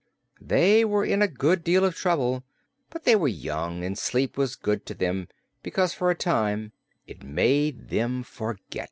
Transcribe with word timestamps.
They 0.41 0.83
were 0.83 1.05
in 1.05 1.21
a 1.21 1.27
good 1.27 1.63
deal 1.63 1.85
of 1.85 1.93
trouble; 1.93 2.43
but 2.89 3.03
they 3.03 3.15
were 3.15 3.27
young, 3.27 3.83
and 3.83 3.95
sleep 3.95 4.35
was 4.35 4.55
good 4.55 4.83
to 4.87 4.95
them 4.95 5.27
because 5.61 5.93
for 5.93 6.09
a 6.09 6.15
time 6.15 6.71
it 7.05 7.21
made 7.21 7.89
them 7.89 8.23
forget. 8.23 8.79